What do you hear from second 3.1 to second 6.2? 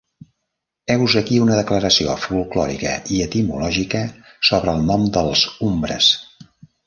i etimològica sobre el nom dels Umbres.